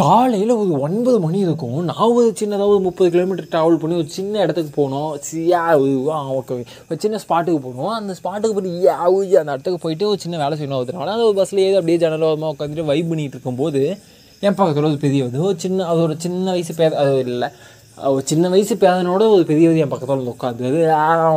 [0.00, 1.78] காலையில் ஒரு ஒன்பது மணி இருக்கும்.
[1.84, 5.10] நான் ஒரு சின்னதாக ஒரு முப்பது கிலோமீட்டர் ட்ராவல் பண்ணி ஒரு சின்ன இடத்துக்கு போனோம்.
[5.28, 5.62] See ya
[6.38, 6.56] okay.
[6.88, 7.90] ஒரு சின்ன ஸ்பாட்டுக்கு போனோம்.
[7.98, 10.80] அந்த ஸ்பாட்டுக்கு போய் யா ஊய் அந்த இடத்துக்கு போயிட்டு ஒரு சின்ன வேலை செய்யணும்.
[10.80, 13.82] ஒருத்தனால அந்த பஸ்ஸில் ஏது அப்படியே ஜனலோகமாக உட்காந்துட்டு வைப் பண்ணிகிட்டு இருக்கும்போது
[14.46, 17.48] என் பக்கத்தில் ஒரு பெரியவது ஒரு சின்ன அது ஒரு சின்ன வயசு பேர் அது இல்லை.
[17.98, 20.68] ஒரு சின்ன வயசு பேதனோட ஒரு பெரியவர் என் பக்கத்தில் வந்து உட்காந்து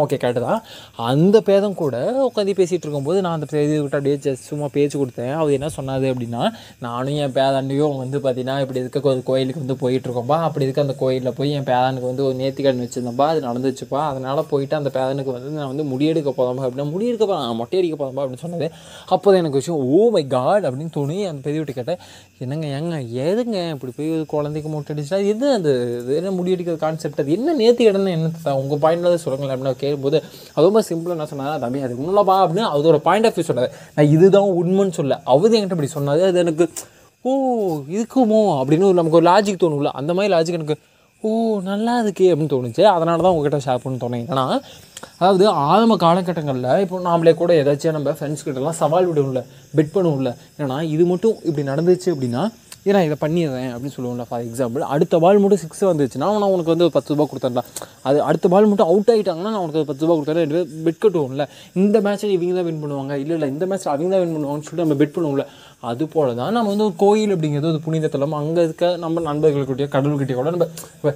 [0.03, 0.59] ஓகே கரெக்டு தான்.
[1.09, 1.95] அந்த பேதம் கூட
[2.27, 5.33] உட்காந்து பேசிகிட்டு இருக்கும்போது நான் அந்த பெரியவர்கிட்ட அப்படியே ஜஸ்ட் சும்மா பேச்சு கொடுத்தேன்.
[5.39, 6.43] அவர் என்ன சொன்னாது அப்படின்னா
[6.85, 11.35] நானும் என் பேதாண்டியும் வந்து பார்த்தீங்கன்னா இப்படி இருக்க ஒரு கோயிலுக்கு வந்து போயிட்டுருக்கோம்ப்பா அப்படி இருக்க அந்த கோயிலில்
[11.39, 14.01] போய் என் பேதானுக்கு வந்து ஒரு நேர்த்திக்கடன் வச்சுருந்தேன்ப்பா அது நடந்துச்சுப்பா.
[14.11, 18.23] அதனால் போயிட்டு அந்த பேதனுக்கு வந்து நான் வந்து முடியெடுக்க போதாம்பா அப்படின்னா முடியெடுக்க போகிறேன் மொட்டை அடிக்க போதாம்பா
[18.25, 18.69] அப்படின்னு சொன்னது.
[19.13, 22.01] அப்போ தான் எனக்கு விஷயம் ஓ மை காட் அப்படின்னு தோணி அந்த பெரியவிட்ட கேட்டேன்.
[22.45, 22.95] என்னங்க ஏங்க
[23.27, 25.69] எதுங்க இப்படி போய் ஒரு குழந்தைக்கு மொட்டை அடிச்சா எது அந்த
[26.21, 30.17] என்ன முடியும் அடிக்கிற கான்செப்ட் அது என்ன நேர்த்தி இடம்னு என்ன உங்கள் பாயிண்ட்ல சொல்லுங்களேன் அப்படின்னு கேட்கும்போது
[30.53, 34.11] அது ரொம்ப சிம்பிளாக நான் சொன்னா தம்பி அது உண்மைப்பா அப்படின்னு அதோட பாயிண்ட் ஆஃப் வியூ சொன்னது நான்
[34.15, 36.67] இதுதான் உண்மைன்னு சொல்ல அவர் என்கிட்ட இப்படி சொன்னது அது எனக்கு
[37.25, 37.33] ஓ
[37.95, 38.39] இருக்குமோ?
[38.61, 39.91] அப்படின்னு ஒரு நமக்கு ஒரு லாஜிக் தோணும்ல.
[39.99, 40.75] அந்த மாதிரி லாஜிக் எனக்கு
[41.23, 41.29] ஓ
[41.67, 42.83] நல்லா இருக்கே அப்படின்னு தோணுச்சு.
[42.95, 44.43] அதனால தான் உங்ககிட்ட ஷேர் பண்ண தோணும் ஏன்னா
[45.19, 49.41] அதாவது ஆரம்ப காலகட்டங்களில் இப்போ நாமளே கூட ஏதாச்சும் நம்ம ஃப்ரெண்ட்ஸ் கிட்டலாம் சவால் விடுவோம்ல
[49.77, 50.31] பெட் பண்ணுவோம்ல.
[50.61, 52.43] ஏன்னா இது மட்டும் இப்படி நடந்துச்சு அப்படின்னா
[52.89, 56.85] ஏன்னா இதை பண்ணிடுறேன் அப்படின்னு சொல்லுவோம்ல ஃபார் எக்ஸாம்பிள் அடுத்த பால் மட்டும் சிக்ஸ் வந்துச்சுன்னா நான் உனக்கு வந்து
[56.87, 57.61] ஒரு பத்து ரூபா கொடுத்தேன்ல
[58.09, 61.01] அது அடுத்த பால் மட்டும் அவுட் ஆகிட்டாங்கன்னா நான் உனக்கு ஒரு பத்து ரூபா கொடுத்தேன் ரெண்டு பேர் பெட்
[61.03, 61.45] கட்டுவோம்ல.
[61.81, 63.13] இந்த மேட்ச்சில் இவங்க தான் வின் பண்ணுவாங்க?
[63.23, 65.45] இல்லை இல்லை இந்த மேட்ச்சில் அவங்க தான் வின் பண்ணுவாங்கன்னு சொல்லிட்டு நம்ம பெட் பண்ணுவோம்ல.
[65.91, 70.39] அது போல தான் நம்ம வந்து ஒரு கோயில் அப்படிங்கிறது ஒரு புனிதத்தலம் அங்கே இருக்க நம்ம நண்பர்கள்கிட்டயோ கடவுள்கிட்டயோ
[70.41, 70.67] கூட நம்ம
[70.97, 71.11] இப்போ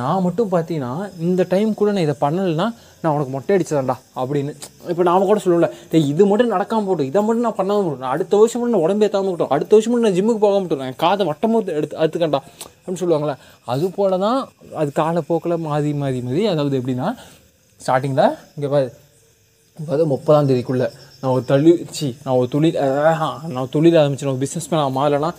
[0.00, 2.66] நான் மட்டும் பார்த்தீங்கன்னா இந்த டைம் கூட நான் இதை பண்ணலைன்னா
[3.02, 4.52] நான் உனக்கு மொட்டை அடிச்சதான்டா அப்படின்னு.
[4.90, 5.68] இப்போ நாம கூட சொல்லல
[6.08, 9.30] இது மட்டும் நடக்காமல் போட்டும் இதை மட்டும் நான் பண்ணாமல் போட்டோம் அடுத்த வருஷம் மட்டும் நான் உடம்பு ஏற்றாமல்
[9.30, 12.40] போட்டோம் அடுத்த வருஷம் மட்டும் நான் ஜிம்முக்கு போகாமல் போட்டோம் என் காதை வட்டமாக எடுத்து எடுத்துக்கண்டா
[12.74, 14.40] அப்படின்னு சொல்லுவாங்களே அது போல தான்
[14.74, 17.08] அது காலப்போக்கில் மாறி மாறி மாறி அதாவது எப்படின்னா
[17.80, 18.26] ஸ்டார்டிங்கில்
[18.56, 18.88] இங்கே பாரு
[19.78, 20.88] இப்போ முப்பதாம் தேதிக்குள்ளே
[21.20, 22.78] நான் ஒரு தள்ளி சி நான் ஒரு தொழில்
[23.52, 25.30] நான் தொழில் ஆரம்பிச்சு நான் பிஸ்னஸ் மேன் மாறலைன்னா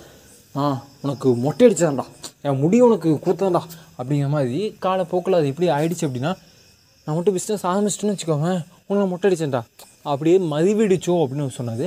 [0.55, 0.65] ஆ
[1.01, 2.05] உனக்கு மொட்டை அடிச்சதான்டா
[2.45, 3.61] என் முடி உனக்கு கொடுத்ததான்டா
[3.99, 6.31] அப்படிங்கிற மாதிரி காலப்போக்கில் அது எப்படி ஆயிடுச்சு அப்படின்னா
[7.07, 8.51] நான் மட்டும் பிஸ்னஸ் ஆரம்பிச்சிட்டேன்னு வச்சுக்கோங்க
[8.87, 9.61] உன்னை மொட்டை அடிச்சேன்டா
[10.03, 11.85] அப்படியே மதிவிடிச்சோம் அப்படின்னு சொன்னது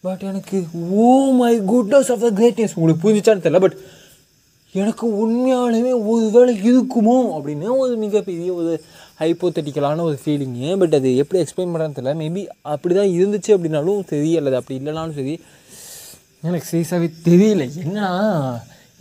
[0.00, 0.58] பட் எனக்கு
[1.04, 1.08] ஓ
[1.40, 3.76] my goodness of the greatness உங்களுக்கு புரிஞ்சிச்சான்னு தெரியல பட்
[4.74, 8.72] எனக்கு உண்மையாலுமே ஒரு வேளை இருக்குமோ அப்படின்னு ஒரு மிகப்பெரிய ஒரு
[9.20, 12.14] ஹைப்போத்தட்டிக்கலான ஒரு ஃபீலிங்கு பட் அது எப்படி எக்ஸ்பிளைன் பண்ணுறதுன்னு தெரியல.
[12.22, 12.42] மேபி
[12.72, 15.34] அப்படி தான் இருந்துச்சு அப்படின்னாலும் சரி அல்லது அப்படி இல்லைனாலும் சரி
[16.42, 17.64] எனக்கு சீரியஸாகவே தெரியல.
[17.82, 18.08] என்னன்னா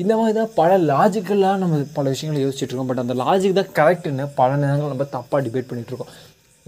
[0.01, 2.89] இந்த மாதிரி தான் பல லாஜிக்கலாக நம்ம பல விஷயங்களை யோசிச்சுட்டு இருக்கோம்.
[2.89, 6.13] பட் அந்த லாஜிக் தான் கரெக்டுன்னு பல நேரங்கள் நம்ம தப்பாக டிபேட் பண்ணிகிட்டு இருக்கோம்.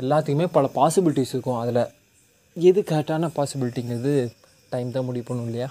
[0.02, 1.60] எல்லாத்துக்குமே பல பாசிபிலிட்டிஸ் இருக்கும்.
[1.64, 1.84] அதில்
[2.70, 4.14] எது கரெக்டான பாசிபிலிட்டிங்கிறது
[4.74, 5.70] டைம் தான் முடிவு பண்ணும் இல்லையா?